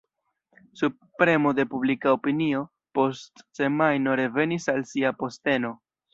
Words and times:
Sub 0.79 0.95
premo 1.21 1.51
de 1.59 1.65
publika 1.73 2.13
opinio 2.17 2.63
post 2.99 3.45
semajno 3.61 4.19
revenis 4.23 4.69
al 4.77 4.83
sia 4.95 5.15
posteno. 5.23 5.75